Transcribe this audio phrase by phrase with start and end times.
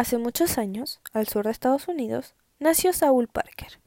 [0.00, 3.80] Hace muchos años, al sur de Estados Unidos, nació Saul Parker,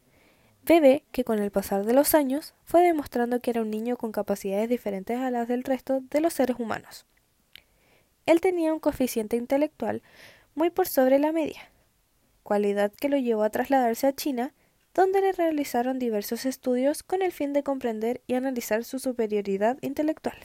[0.64, 4.12] bebé que con el pasar de los años fue demostrando que era un niño con
[4.12, 7.08] capacidades diferentes a las del resto de los seres humanos.
[8.28, 10.04] Él tenía un coeficiente intelectual
[10.54, 11.72] muy por sobre la media,
[12.44, 14.54] cualidad que lo llevó a trasladarse a China,
[14.94, 20.38] donde le realizaron diversos estudios con el fin de comprender y analizar su superioridad intelectual.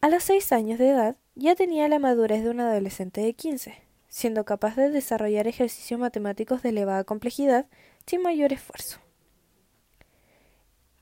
[0.00, 3.89] A los seis años de edad ya tenía la madurez de un adolescente de quince,
[4.10, 7.66] siendo capaz de desarrollar ejercicios matemáticos de elevada complejidad
[8.04, 9.00] sin mayor esfuerzo.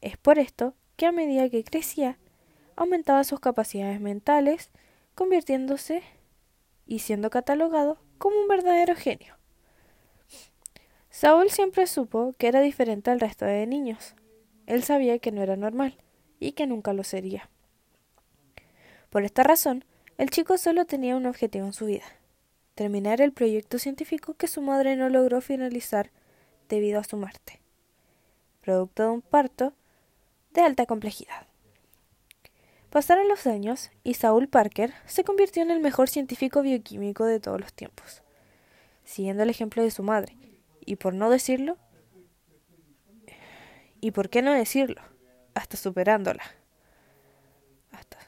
[0.01, 2.19] Es por esto que a medida que crecía,
[2.77, 4.71] aumentaba sus capacidades mentales,
[5.15, 6.02] convirtiéndose
[6.87, 9.37] y siendo catalogado como un verdadero genio.
[11.11, 14.15] Saúl siempre supo que era diferente al resto de niños.
[14.66, 15.97] Él sabía que no era normal
[16.38, 17.49] y que nunca lo sería.
[19.09, 19.85] Por esta razón,
[20.19, 22.05] el chico solo tenía un objetivo en su vida,
[22.78, 26.12] terminar el proyecto científico que su madre no logró finalizar
[26.68, 27.60] debido a su muerte,
[28.60, 29.73] producto de un parto
[30.52, 31.48] de alta complejidad.
[32.88, 37.60] Pasaron los años y Saul Parker se convirtió en el mejor científico bioquímico de todos
[37.60, 38.23] los tiempos,
[39.02, 40.37] siguiendo el ejemplo de su madre,
[40.87, 41.79] y por no decirlo,
[44.01, 45.02] y por qué no decirlo,
[45.54, 46.45] hasta superándola.
[47.90, 48.18] Hasta.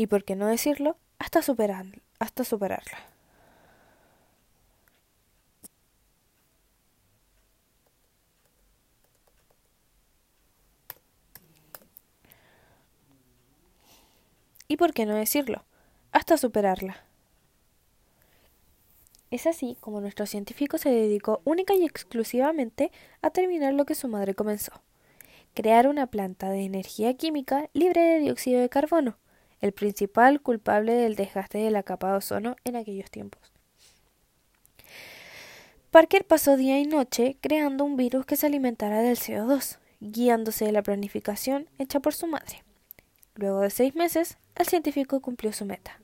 [0.00, 2.98] Y por qué no decirlo, hasta hasta superarla.
[14.68, 15.66] y por qué no decirlo,
[16.12, 17.04] hasta superarla.
[19.30, 22.90] Es así como nuestro científico se dedicó única y exclusivamente
[23.20, 24.80] a terminar lo que su madre comenzó,
[25.52, 29.18] crear una planta de energía química libre de dióxido de carbono,
[29.60, 33.52] el principal culpable del desgaste de la capa de ozono en aquellos tiempos.
[35.90, 40.72] Parker pasó día y noche creando un virus que se alimentara del CO2, guiándose de
[40.72, 42.62] la planificación hecha por su madre.
[43.34, 46.00] Luego de seis meses, el científico cumplió su meta.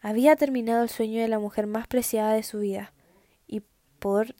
[0.00, 2.92] Había terminado el sueño de la mujer más preciada de su vida
[3.46, 3.62] y
[3.98, 4.34] por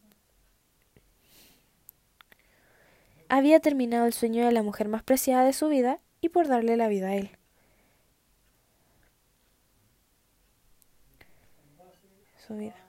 [3.28, 6.76] había terminado el sueño de la mujer más preciada de su vida y por darle
[6.76, 7.38] la vida a él.
[12.50, 12.88] Vida.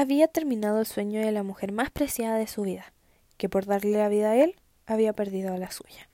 [0.00, 2.92] había terminado el sueño de la mujer más preciada de su vida,
[3.36, 4.54] que por darle la vida a él
[4.86, 6.08] había perdido la suya.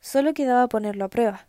[0.00, 1.48] Solo quedaba ponerlo a prueba.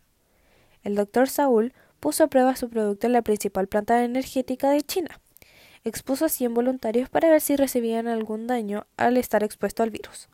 [0.82, 5.20] El doctor Saúl puso a prueba su producto en la principal planta energética de China.
[5.86, 10.30] Expuso a cien voluntarios para ver si recibían algún daño al estar expuesto al virus.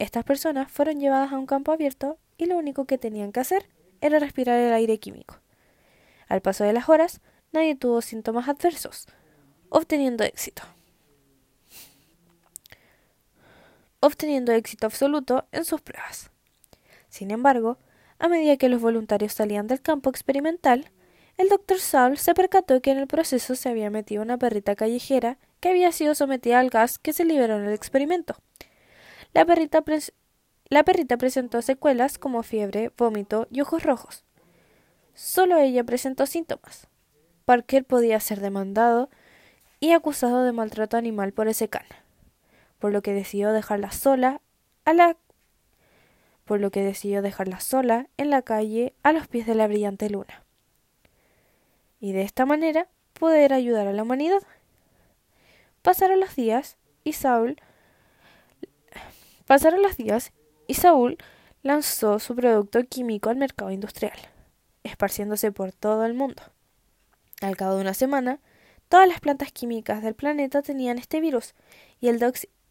[0.00, 3.68] Estas personas fueron llevadas a un campo abierto y lo único que tenían que hacer
[4.00, 5.38] era respirar el aire químico.
[6.26, 7.20] Al paso de las horas,
[7.52, 9.06] nadie tuvo síntomas adversos,
[9.68, 10.64] obteniendo éxito.
[14.00, 16.32] Obteniendo éxito absoluto en sus pruebas.
[17.08, 17.78] Sin embargo,
[18.18, 20.90] a medida que los voluntarios salían del campo experimental,
[21.38, 25.38] el doctor Saul se percató que en el proceso se había metido una perrita callejera
[25.60, 28.36] que había sido sometida al gas que se liberó en el experimento.
[29.32, 29.82] La perrita,
[30.68, 34.24] la perrita presentó secuelas como fiebre, vómito y ojos rojos.
[35.14, 36.88] Solo ella presentó síntomas.
[37.44, 39.10] Parker podía ser demandado
[39.80, 41.86] y acusado de maltrato animal por ese can,
[42.78, 44.40] por lo que decidió dejarla sola
[44.84, 45.16] a la
[46.44, 50.10] por lo que decidió dejarla sola en la calle a los pies de la brillante
[50.10, 50.44] luna.
[52.02, 54.42] Y de esta manera poder ayudar a la humanidad.
[55.80, 57.56] Pasaron los días y Saúl
[59.46, 60.32] pasaron los días
[60.66, 61.16] y Saúl
[61.62, 64.18] lanzó su producto químico al mercado industrial,
[64.84, 66.42] esparciéndose por todo el mundo.
[67.40, 68.38] Al cabo de una semana,
[68.92, 71.54] Todas las plantas químicas del planeta tenían este virus
[71.98, 72.16] y el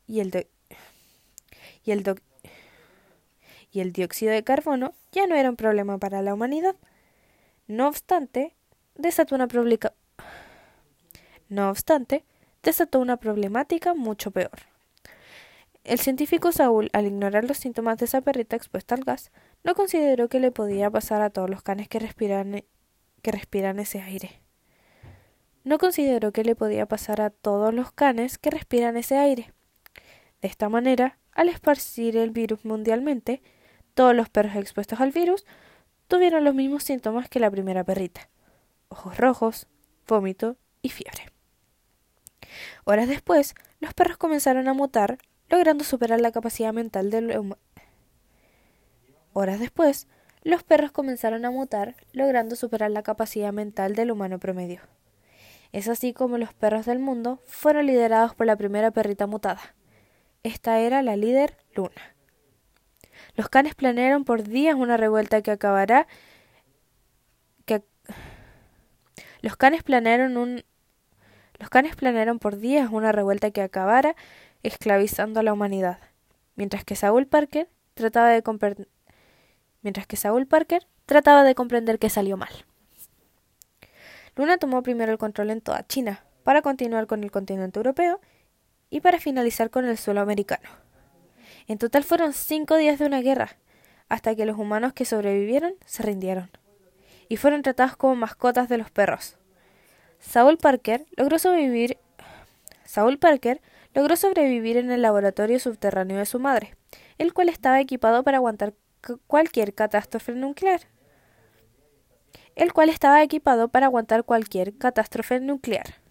[0.05, 0.47] y el
[1.83, 2.21] y el
[3.71, 6.75] y el dióxido de carbono ya no era un problema para la humanidad.
[7.65, 8.53] No obstante,
[9.01, 9.47] desató una
[11.51, 12.23] no obstante,
[12.63, 14.59] desató una problemática mucho peor.
[15.83, 19.31] El científico Saúl, al ignorar los síntomas de esa perrita expuesta al gas,
[19.63, 22.63] no consideró que le podía pasar a todos los canes respiran,
[23.21, 24.41] que respiran ese aire.
[25.65, 29.53] No consideró que le podía pasar a todos los canes que respiran ese aire.
[30.41, 33.41] De esta manera, al esparcir el virus mundialmente,
[33.93, 35.45] Todos los perros expuestos al virus
[36.07, 38.30] tuvieron los mismos síntomas que la primera perrita.
[38.91, 39.67] Ojos rojos,
[40.05, 41.31] vómito y fiebre.
[42.83, 45.17] Horas después, los perros comenzaron a mutar,
[45.47, 47.55] logrando superar la capacidad mental del
[49.31, 50.09] Horas después,
[50.43, 54.81] los perros comenzaron a mutar, logrando superar la capacidad mental del humano promedio.
[55.71, 59.73] Es así como los perros del mundo fueron liderados por la primera perrita mutada.
[60.43, 62.15] Esta era la líder Luna.
[63.35, 66.07] Los canes planearon por días una revuelta que acabará
[67.65, 67.83] que
[69.41, 70.63] los canes planearon un
[71.59, 74.15] los canes planearon por días una revuelta que acabara
[74.63, 75.99] esclavizando a la humanidad,
[76.55, 78.43] mientras que Saúl Parker trataba de
[79.83, 82.65] mientras que Saúl Parker trataba de comprender que salió mal.
[84.35, 88.19] Luna tomó primero el control en toda China, para continuar con el continente europeo
[88.89, 90.69] y para finalizar con el suelo americano.
[91.67, 93.57] En total fueron cinco días de una guerra,
[94.09, 96.49] hasta que los humanos que sobrevivieron se rindieron,
[97.31, 99.37] y fueron tratados como mascotas de los perros.
[100.19, 101.97] Saul Parker logró sobrevivir.
[102.83, 103.61] Saul Parker
[103.93, 106.75] logró sobrevivir en el laboratorio subterráneo de su madre,
[107.17, 108.73] el cual estaba equipado para aguantar
[109.27, 110.81] cualquier catástrofe nuclear.
[112.55, 116.01] El cual estaba equipado para aguantar cualquier catástrofe nuclear.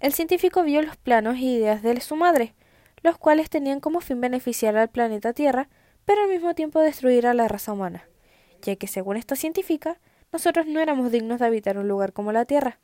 [0.00, 2.54] El científico vio los planos e ideas de su madre,
[3.02, 5.70] los cuales tenían como fin beneficiar al planeta Tierra,
[6.04, 8.06] pero al mismo tiempo destruir a la raza humana,
[8.60, 9.98] ya que según esta científica,
[10.32, 12.78] nosotros no éramos dignos de habitar un lugar como la Tierra,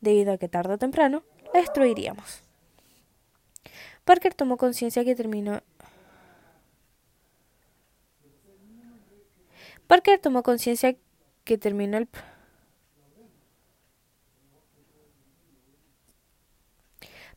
[0.00, 1.22] debido a que tarde o temprano
[1.52, 2.42] la destruiríamos.
[4.04, 5.60] Parker tomó conciencia que terminó
[9.86, 10.96] Parker tomó conciencia
[11.44, 12.08] que terminó el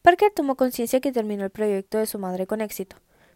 [0.02, 2.96] Parker tomó conciencia que terminó el proyecto de su madre con éxito,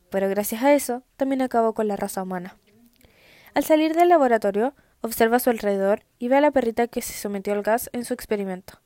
[0.10, 2.58] pero gracias a eso también acabó con la raza humana.
[3.54, 7.14] Al salir del laboratorio, observa a su alrededor y ve a la perrita que se
[7.14, 8.80] sometió al gas en su experimento.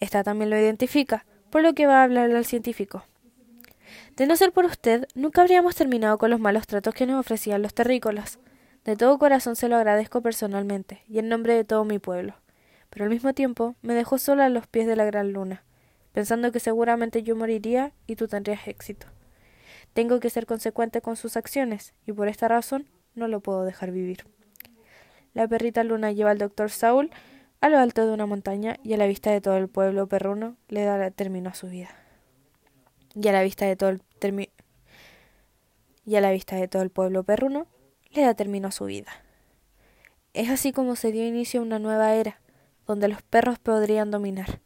[0.00, 3.04] Esta también lo identifica, por lo que va a hablarle al científico.
[4.16, 7.60] De no ser por usted, nunca habríamos terminado con los malos tratos que nos ofrecían
[7.60, 8.38] los terrícolas.
[8.84, 12.34] De todo corazón se lo agradezco personalmente, y en nombre de todo mi pueblo.
[12.88, 15.66] Pero al mismo tiempo me dejó sola a los pies de la gran luna
[16.16, 19.06] pensando que seguramente yo moriría y tú tendrías éxito.
[19.92, 23.90] Tengo que ser consecuente con sus acciones, y por esta razón no lo puedo dejar
[23.90, 24.24] vivir.
[25.36, 27.10] La perrita Luna lleva al doctor Saúl
[27.60, 30.56] a lo alto de una montaña y a la vista de todo el pueblo perruno
[30.68, 31.90] le da término a su vida.
[33.14, 34.00] Y a la vista de todo el
[36.06, 37.66] y a la vista de todo el pueblo perruno
[38.12, 39.10] le da término a su vida.
[40.32, 42.40] Es así como se dio inicio a una nueva era,
[42.86, 44.62] donde los perros podrían dominar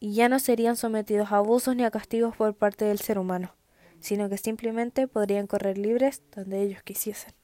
[0.00, 3.54] y ya no serían sometidos a abusos ni a castigos por parte del ser humano,
[4.00, 7.34] sino que simplemente podrían correr libres donde ellos quisiesen.